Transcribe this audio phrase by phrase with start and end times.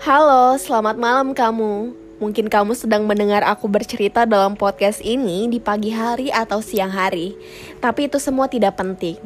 [0.00, 1.92] Halo, selamat malam kamu.
[2.24, 7.36] Mungkin kamu sedang mendengar aku bercerita dalam podcast ini di pagi hari atau siang hari.
[7.84, 9.20] Tapi itu semua tidak penting.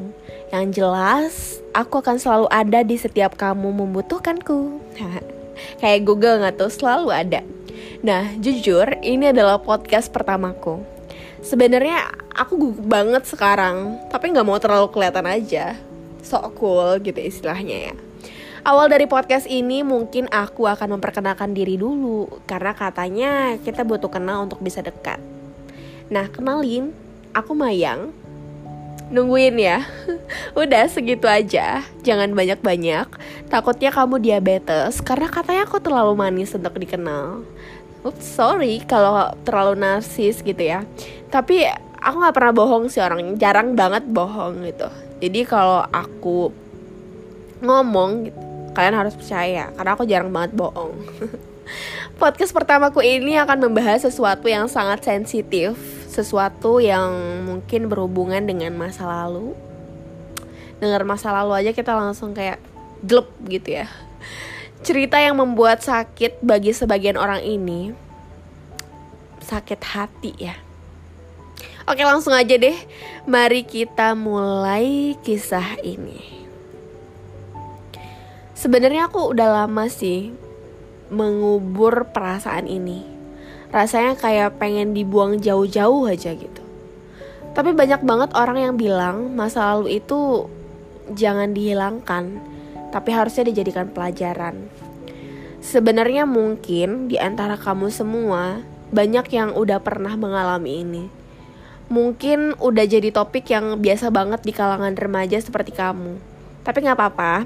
[0.50, 4.82] Yang jelas, aku akan selalu ada di setiap kamu membutuhkanku.
[5.79, 7.46] Kayak Google nggak tuh, selalu ada.
[8.02, 10.82] Nah, jujur, ini adalah podcast pertamaku.
[11.38, 15.78] Sebenarnya aku gugup banget sekarang, tapi nggak mau terlalu kelihatan aja.
[16.27, 18.13] Sok cool gitu istilahnya ya.
[18.64, 22.41] Awal dari podcast ini mungkin aku akan memperkenalkan diri dulu.
[22.48, 25.20] Karena katanya kita butuh kenal untuk bisa dekat.
[26.09, 26.96] Nah kenalin,
[27.36, 28.08] aku Mayang.
[29.12, 29.84] Nungguin ya.
[30.56, 31.84] Udah segitu aja.
[32.08, 33.05] Jangan banyak-banyak.
[33.52, 37.44] Takutnya kamu diabetes Karena katanya aku terlalu manis untuk dikenal.
[38.00, 40.88] Oops, sorry kalau terlalu narsis gitu ya.
[41.28, 41.69] Tapi
[42.00, 43.36] aku gak pernah bohong sih orang.
[43.36, 44.88] Jarang banget bohong gitu.
[45.20, 46.48] Jadi kalau aku
[47.60, 50.98] ngomong gitu kalian harus percaya karena aku jarang banget bohong.
[52.20, 55.75] Podcast pertamaku ini akan membahas sesuatu yang sangat sensitif,
[56.06, 57.11] sesuatu yang
[57.48, 59.56] mungkin berhubungan dengan masa lalu.
[60.78, 62.61] Dengar masa lalu aja kita langsung kayak
[63.00, 63.86] glep gitu ya.
[64.84, 67.97] Cerita yang membuat sakit bagi sebagian orang ini
[69.45, 70.56] sakit hati ya.
[71.84, 72.77] Oke langsung aja deh,
[73.28, 76.44] mari kita mulai kisah ini.
[78.65, 80.33] Sebenarnya aku udah lama sih
[81.12, 83.05] mengubur perasaan ini.
[83.69, 86.65] Rasanya kayak pengen dibuang jauh-jauh aja gitu.
[87.53, 90.48] Tapi banyak banget orang yang bilang masa lalu itu
[91.12, 92.41] jangan dihilangkan,
[92.89, 94.73] tapi harusnya dijadikan pelajaran.
[95.61, 101.05] Sebenarnya mungkin di antara kamu semua banyak yang udah pernah mengalami ini.
[101.92, 106.17] Mungkin udah jadi topik yang biasa banget di kalangan remaja seperti kamu.
[106.65, 107.45] Tapi nggak apa-apa,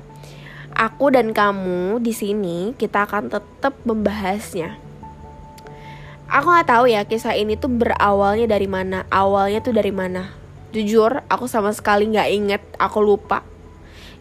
[0.79, 4.78] aku dan kamu di sini kita akan tetap membahasnya.
[6.31, 10.31] Aku nggak tahu ya kisah ini tuh berawalnya dari mana, awalnya tuh dari mana.
[10.71, 13.43] Jujur, aku sama sekali nggak inget, aku lupa.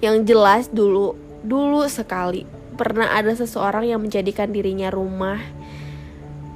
[0.02, 1.14] Yang jelas dulu,
[1.46, 5.42] dulu sekali pernah ada seseorang yang menjadikan dirinya rumah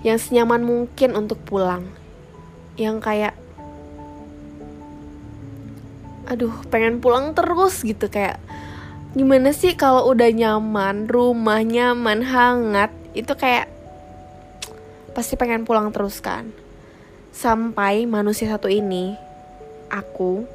[0.02, 1.86] yang senyaman mungkin untuk pulang.
[2.74, 3.34] Yang kayak
[6.32, 8.40] aduh pengen pulang terus gitu kayak
[9.12, 13.68] gimana sih kalau udah nyaman, rumah nyaman, hangat, itu kayak
[15.12, 16.56] pasti pengen pulang terus kan.
[17.36, 19.16] Sampai manusia satu ini,
[19.92, 20.48] aku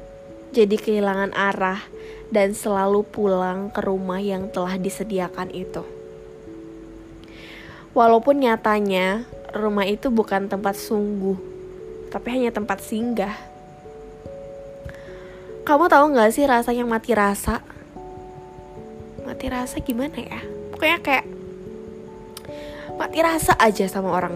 [0.49, 1.81] jadi kehilangan arah
[2.33, 5.85] dan selalu pulang ke rumah yang telah disediakan itu.
[7.93, 11.37] Walaupun nyatanya rumah itu bukan tempat sungguh,
[12.09, 13.37] tapi hanya tempat singgah.
[15.61, 17.76] Kamu tahu gak sih rasanya mati rasa?
[19.37, 20.41] Mati rasa gimana ya?
[20.73, 21.25] Pokoknya kayak
[22.97, 24.33] mati rasa aja sama orang.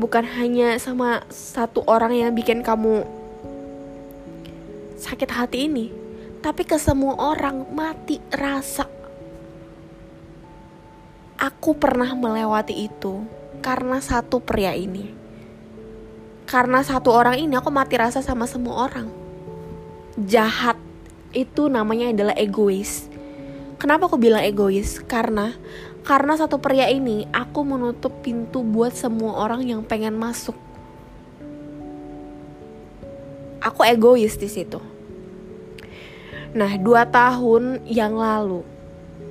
[0.00, 3.04] Bukan hanya sama satu orang yang bikin kamu
[4.96, 5.92] sakit hati ini
[6.40, 8.88] tapi ke semua orang mati rasa.
[11.36, 13.28] Aku pernah melewati itu
[13.60, 15.12] karena satu pria ini.
[16.48, 19.12] Karena satu orang ini aku mati rasa sama semua orang.
[20.16, 20.80] Jahat
[21.36, 23.12] itu namanya adalah egois
[23.76, 25.04] Kenapa aku bilang egois?
[25.04, 25.52] Karena
[26.00, 30.56] karena satu pria ini aku menutup pintu buat semua orang yang pengen masuk.
[33.60, 34.80] Aku egois di situ.
[36.56, 38.64] Nah, dua tahun yang lalu,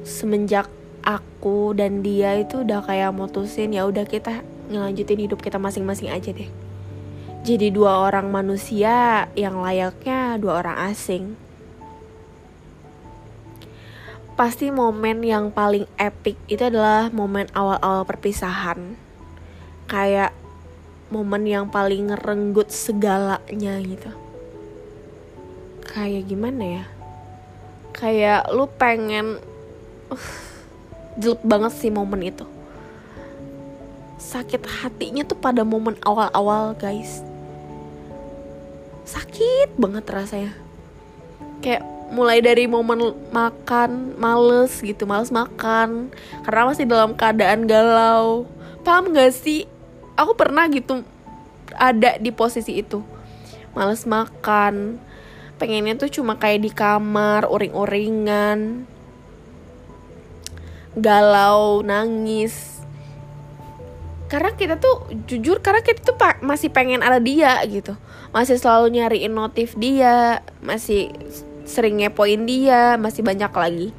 [0.06, 0.70] semenjak
[1.02, 6.30] aku dan dia itu udah kayak mutusin ya udah kita ngelanjutin hidup kita masing-masing aja
[6.30, 6.52] deh.
[7.42, 11.45] Jadi dua orang manusia yang layaknya dua orang asing
[14.36, 19.00] pasti momen yang paling epic itu adalah momen awal-awal perpisahan.
[19.88, 20.36] Kayak
[21.08, 24.12] momen yang paling ngerenggut segalanya gitu.
[25.88, 26.86] Kayak gimana ya?
[27.96, 29.40] Kayak lu pengen
[30.12, 30.28] uh,
[31.16, 32.44] jelek banget sih momen itu.
[34.20, 37.24] Sakit hatinya tuh pada momen awal-awal guys.
[39.08, 40.52] Sakit banget rasanya.
[41.64, 46.14] Kayak mulai dari momen makan males gitu males makan.
[46.46, 48.46] Karena masih dalam keadaan galau.
[48.86, 49.66] Paham gak sih?
[50.16, 51.02] Aku pernah gitu
[51.74, 53.02] ada di posisi itu.
[53.74, 55.02] Males makan.
[55.56, 58.88] Pengennya tuh cuma kayak di kamar uring-uringan.
[60.96, 62.76] Galau nangis.
[64.26, 67.96] Karena kita tuh jujur karena kita tuh masih pengen ada dia gitu.
[68.32, 71.12] Masih selalu nyariin notif dia masih
[71.66, 73.90] sering ngepoin dia, masih banyak lagi.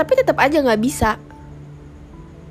[0.00, 1.20] tapi tetap aja nggak bisa.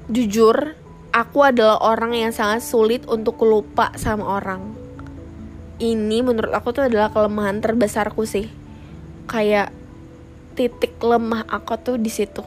[0.05, 0.77] Jujur
[1.09, 4.61] aku adalah orang yang sangat sulit untuk lupa sama orang.
[5.81, 8.53] Ini menurut aku tuh adalah kelemahan terbesarku sih.
[9.25, 9.73] Kayak
[10.53, 12.45] titik lemah aku tuh di situ.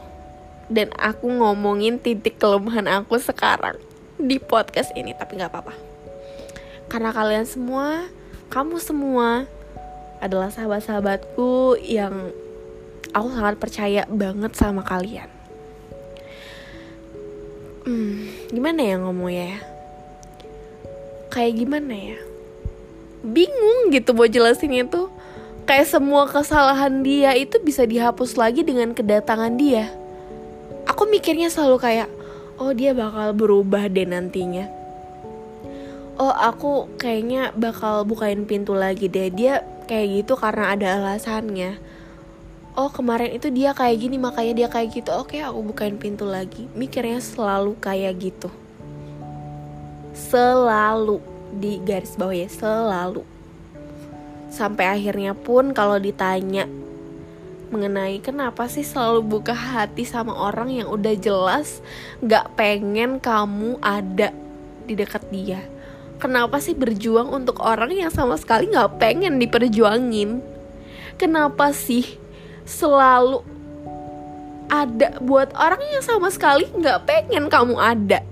[0.70, 3.82] Dan aku ngomongin titik kelemahan aku sekarang
[4.22, 5.74] di podcast ini tapi nggak apa-apa.
[6.86, 8.06] Karena kalian semua
[8.54, 9.50] kamu semua
[10.22, 12.30] adalah sahabat-sahabatku yang
[13.10, 15.26] aku sangat percaya banget sama kalian.
[17.82, 19.60] Hmm, gimana ya ngomongnya ya?
[21.34, 22.18] Kayak gimana ya?
[23.26, 25.10] Bingung gitu mau jelasin itu
[25.66, 29.90] kayak semua kesalahan dia itu bisa dihapus lagi dengan kedatangan dia.
[30.86, 32.08] Aku mikirnya selalu kayak
[32.62, 34.70] oh dia bakal berubah deh nantinya.
[36.22, 39.26] Oh aku kayaknya bakal bukain pintu lagi deh.
[39.34, 41.76] Dia kayak gitu karena ada alasannya.
[42.72, 45.12] Oh kemarin itu dia kayak gini makanya dia kayak gitu.
[45.12, 46.64] Oke aku bukain pintu lagi.
[46.72, 48.48] Mikirnya selalu kayak gitu.
[50.16, 51.20] Selalu.
[51.52, 53.20] Di garis bawah ya selalu.
[54.48, 56.64] Sampai akhirnya pun kalau ditanya
[57.68, 61.80] mengenai kenapa sih selalu buka hati sama orang yang udah jelas
[62.20, 64.28] gak pengen kamu ada
[64.84, 65.64] di dekat dia
[66.22, 70.38] kenapa sih berjuang untuk orang yang sama sekali gak pengen diperjuangin?
[71.18, 72.06] Kenapa sih
[72.62, 73.42] selalu
[74.70, 78.22] ada buat orang yang sama sekali gak pengen kamu ada?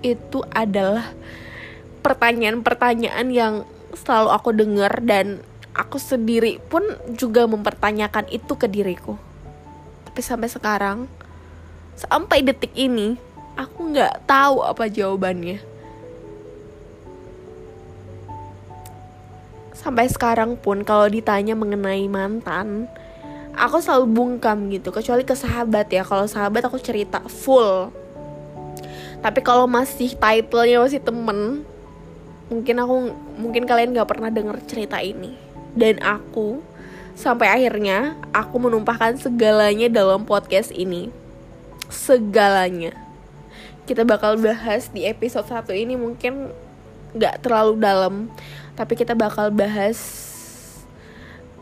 [0.00, 1.12] Itu adalah
[2.00, 5.44] pertanyaan-pertanyaan yang selalu aku dengar dan
[5.76, 6.80] aku sendiri pun
[7.20, 9.20] juga mempertanyakan itu ke diriku.
[10.08, 10.98] Tapi sampai sekarang
[12.00, 13.20] sampai detik ini
[13.60, 15.69] aku nggak tahu apa jawabannya
[19.80, 22.84] sampai sekarang pun kalau ditanya mengenai mantan
[23.56, 24.92] aku selalu bungkam gitu.
[24.92, 26.04] Kecuali ke sahabat ya.
[26.04, 27.90] Kalau sahabat aku cerita full.
[29.20, 31.64] Tapi kalau masih titlenya masih temen
[32.50, 35.36] mungkin aku mungkin kalian gak pernah denger cerita ini.
[35.76, 36.64] Dan aku
[37.14, 41.12] sampai akhirnya aku menumpahkan segalanya dalam podcast ini.
[41.92, 42.96] Segalanya.
[43.84, 46.50] Kita bakal bahas di episode satu ini mungkin
[47.14, 48.30] gak terlalu dalam
[48.80, 50.00] tapi kita bakal bahas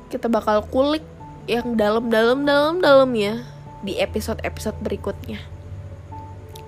[0.06, 1.02] kita bakal kulik
[1.50, 3.42] yang dalam dalam dalam dalam ya
[3.82, 5.42] di episode episode berikutnya.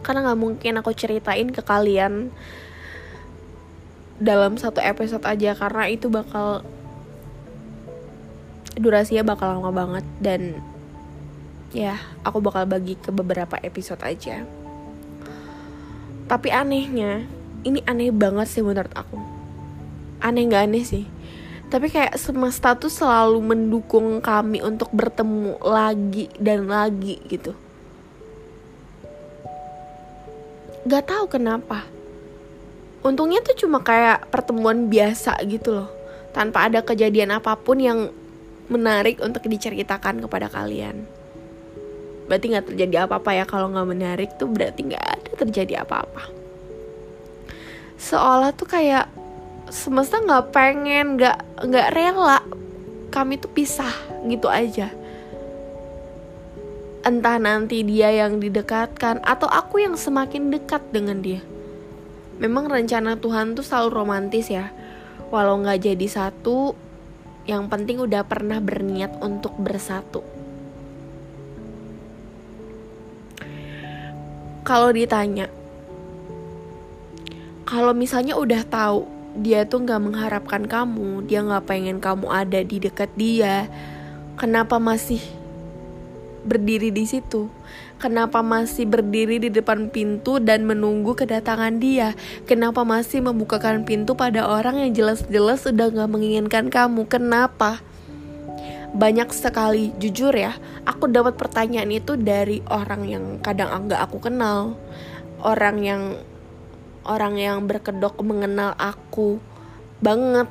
[0.03, 2.35] Karena nggak mungkin aku ceritain ke kalian
[4.19, 6.67] dalam satu episode aja karena itu bakal
[8.75, 10.59] durasinya bakal lama banget dan
[11.71, 11.95] ya
[12.27, 14.43] aku bakal bagi ke beberapa episode aja.
[16.27, 17.23] Tapi anehnya
[17.63, 19.30] ini aneh banget sih menurut aku
[20.21, 21.05] aneh gak aneh sih.
[21.71, 27.55] Tapi kayak semesta tuh selalu mendukung kami untuk bertemu lagi dan lagi gitu.
[30.89, 31.87] Gak tahu kenapa.
[33.01, 35.89] Untungnya tuh cuma kayak pertemuan biasa gitu loh.
[36.37, 38.13] Tanpa ada kejadian apa pun yang
[38.71, 41.07] menarik untuk diceritakan kepada kalian.
[42.31, 43.45] Berarti nggak terjadi apa-apa ya.
[43.49, 46.31] Kalau nggak menarik tuh berarti nggak ada terjadi apa-apa.
[47.99, 49.11] Seolah tuh kayak
[49.71, 52.43] semesta nggak pengen nggak nggak rela
[53.15, 53.95] kami tuh pisah
[54.27, 54.91] gitu aja.
[57.01, 61.41] Entah nanti dia yang didekatkan atau aku yang semakin dekat dengan dia.
[62.43, 64.69] Memang rencana Tuhan tuh selalu romantis ya.
[65.31, 66.75] Walau nggak jadi satu
[67.47, 70.23] yang penting udah pernah berniat untuk bersatu.
[74.67, 75.49] Kalau ditanya
[77.65, 82.77] kalau misalnya udah tahu dia tuh nggak mengharapkan kamu dia nggak pengen kamu ada di
[82.83, 83.71] dekat dia
[84.35, 85.23] kenapa masih
[86.43, 87.53] berdiri di situ
[88.01, 92.17] Kenapa masih berdiri di depan pintu dan menunggu kedatangan dia?
[92.49, 97.05] Kenapa masih membukakan pintu pada orang yang jelas-jelas sudah gak menginginkan kamu?
[97.05, 97.85] Kenapa?
[98.97, 100.57] Banyak sekali, jujur ya,
[100.89, 104.81] aku dapat pertanyaan itu dari orang yang kadang enggak aku kenal.
[105.45, 106.17] Orang yang
[107.05, 109.41] orang yang berkedok mengenal aku
[110.01, 110.49] banget.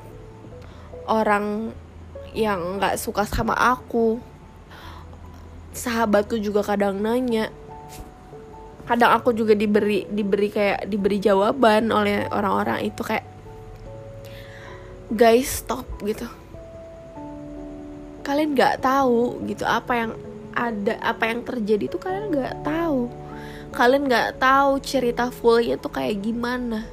[1.09, 1.73] Orang
[2.37, 4.21] yang nggak suka sama aku.
[5.73, 7.49] Sahabatku juga kadang nanya.
[8.85, 13.25] Kadang aku juga diberi diberi kayak diberi jawaban oleh orang-orang itu kayak
[15.13, 16.25] guys stop gitu.
[18.25, 20.11] Kalian nggak tahu gitu apa yang
[20.53, 23.09] ada apa yang terjadi itu kalian nggak tahu
[23.69, 26.85] kalian nggak tahu cerita fullnya tuh kayak gimana.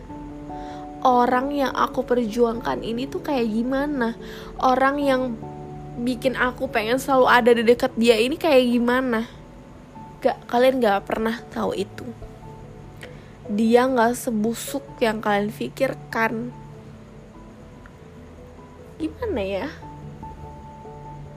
[1.06, 4.18] Orang yang aku perjuangkan ini tuh kayak gimana?
[4.58, 5.38] Orang yang
[6.02, 9.24] bikin aku pengen selalu ada di dekat dia ini kayak gimana?
[10.20, 12.04] Gak kalian gak pernah tahu itu.
[13.46, 16.50] Dia gak sebusuk yang kalian pikirkan.
[18.98, 19.68] Gimana ya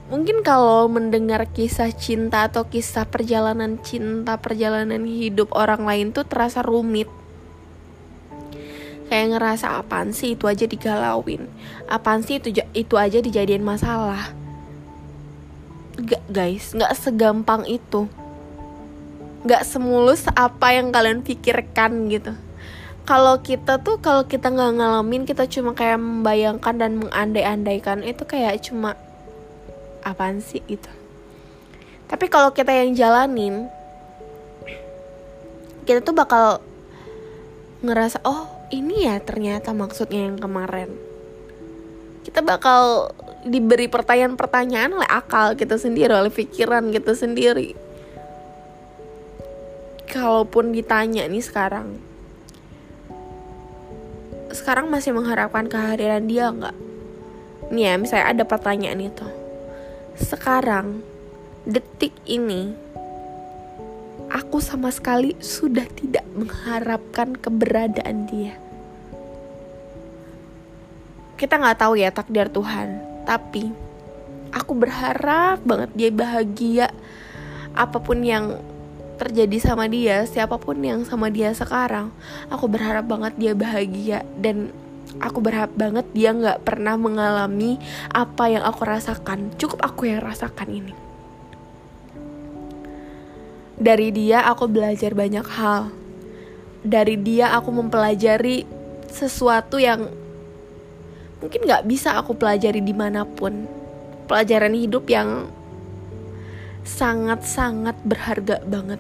[0.10, 6.66] mungkin kalau mendengar kisah cinta atau kisah perjalanan cinta perjalanan hidup orang lain tuh terasa
[6.66, 7.08] rumit.
[9.10, 11.50] Kayak ngerasa apaan sih itu aja digalauin?
[11.90, 14.34] Apaan sih itu itu aja dijadiin masalah?
[15.98, 18.10] Gak guys nggak segampang itu.
[19.46, 22.34] Nggak semulus apa yang kalian pikirkan gitu.
[23.06, 28.62] Kalau kita tuh kalau kita nggak ngalamin kita cuma kayak membayangkan dan mengandai-andaikan itu kayak
[28.62, 28.94] cuma
[30.10, 30.90] apaan sih itu
[32.10, 33.70] tapi kalau kita yang jalanin
[35.90, 36.62] kita tuh bakal
[37.82, 40.94] ngerasa oh ini ya ternyata maksudnya yang kemarin.
[42.22, 43.10] Kita bakal
[43.42, 47.74] diberi pertanyaan-pertanyaan oleh akal kita sendiri oleh pikiran kita sendiri.
[50.06, 51.98] Kalaupun ditanya nih sekarang
[54.50, 56.78] sekarang masih mengharapkan kehadiran dia nggak?
[57.74, 59.39] Nih ya misalnya ada pertanyaan itu
[60.20, 61.00] sekarang
[61.64, 62.76] detik ini
[64.30, 68.56] aku sama sekali sudah tidak mengharapkan keberadaan dia.
[71.40, 73.72] Kita nggak tahu ya takdir Tuhan, tapi
[74.52, 76.88] aku berharap banget dia bahagia.
[77.72, 78.60] Apa pun yang
[79.16, 82.12] terjadi sama dia, siapa pun yang sama dia sekarang,
[82.52, 84.72] aku berharap banget dia bahagia dan
[85.18, 87.82] aku berharap banget dia nggak pernah mengalami
[88.14, 89.50] apa yang aku rasakan.
[89.58, 90.94] Cukup aku yang rasakan ini
[93.80, 95.90] dari dia aku belajar banyak hal.
[96.84, 98.68] Dari dia aku mempelajari
[99.08, 100.12] sesuatu yang
[101.40, 103.66] mungkin gak bisa aku pelajari di mana pun.
[104.28, 105.48] Pelajaran hidup yang
[106.84, 109.00] sangat-sangat berharga banget.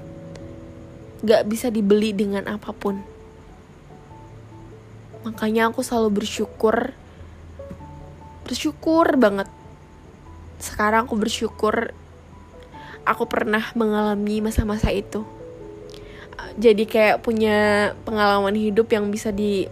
[1.28, 3.04] Gak bisa dibeli dengan apa pun.
[5.28, 6.96] Makanya aku selalu bersyukur.
[8.48, 9.48] Bersyukur banget.
[10.60, 11.96] Sekarang aku bersyukur
[13.08, 15.26] aku pernah mengalami masa-masa itu
[16.60, 19.68] jadi kayak punya pengalaman hidup yang bisa di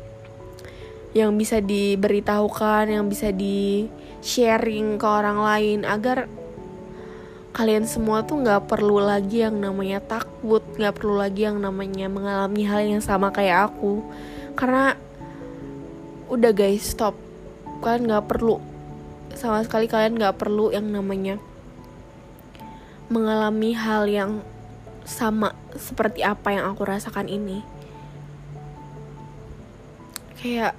[1.16, 3.88] yang bisa diberitahukan yang bisa di
[4.24, 6.32] sharing ke orang lain agar
[7.56, 12.64] kalian semua tuh nggak perlu lagi yang namanya takut nggak perlu lagi yang namanya mengalami
[12.70, 14.06] hal yang sama kayak aku
[14.54, 14.94] karena
[16.28, 17.16] udah guys stop.
[17.80, 18.60] Kalian nggak perlu.
[19.36, 21.40] Sama sekali kalian nggak perlu yang namanya
[23.08, 24.44] mengalami hal yang
[25.08, 27.64] sama seperti apa yang aku rasakan ini.
[30.38, 30.76] Kayak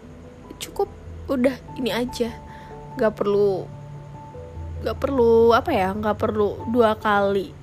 [0.61, 0.93] cukup
[1.33, 2.33] udah ini aja.
[2.99, 3.65] Gak perlu
[4.79, 7.57] gak perlu apa ya gak perlu dua kali.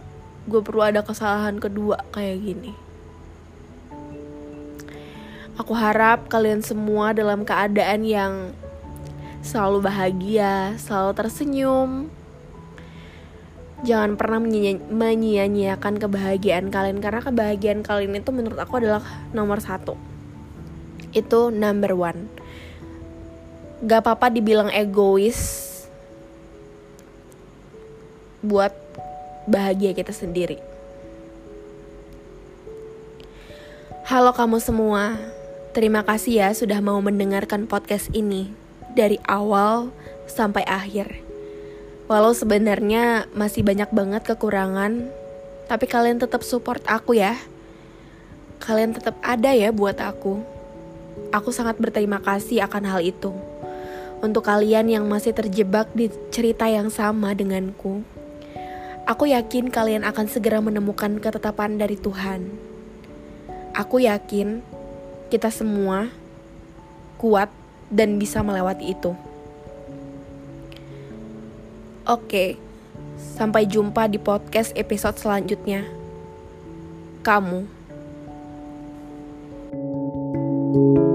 [0.50, 2.86] Gue perlu ada kesalahan kedua kayak gini
[5.56, 8.52] aku harap kalian semua dalam keadaan yang
[9.40, 11.92] selalu bahagia selalu tersenyum.
[13.86, 14.42] Jangan pernah
[14.90, 19.94] menyia-nyiakan kebahagiaan kalian karena kebahagiaan kalian itu menurut aku adalah nomor satu.
[21.14, 22.28] Itu number one.
[23.86, 25.62] Gak apa-apa dibilang egois
[28.42, 28.74] buat
[29.46, 30.58] bahagia kita sendiri.
[34.10, 35.18] Halo kamu semua
[35.76, 38.56] terima kasih ya sudah mau mendengarkan podcast ini
[38.96, 39.92] dari awal
[40.24, 41.26] sampai akhir
[42.06, 45.10] Walau sebenarnya masih banyak banget kekurangan,
[45.66, 47.34] tapi kalian tetap support aku ya.
[48.62, 50.38] Kalian tetap ada ya buat aku.
[51.34, 53.34] Aku sangat berterima kasih akan hal itu.
[54.22, 58.06] Untuk kalian yang masih terjebak di cerita yang sama denganku,
[59.10, 62.54] aku yakin kalian akan segera menemukan ketetapan dari Tuhan.
[63.74, 64.62] Aku yakin
[65.30, 66.10] kita semua
[67.18, 67.50] kuat
[67.90, 69.14] dan bisa melewati itu.
[72.06, 72.62] Oke,
[73.18, 75.86] sampai jumpa di podcast episode selanjutnya.
[77.26, 77.74] Kamu.
[80.76, 81.15] thank you